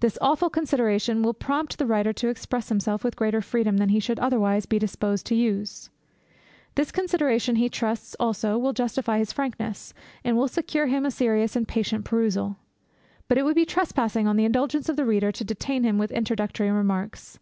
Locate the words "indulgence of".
14.46-14.96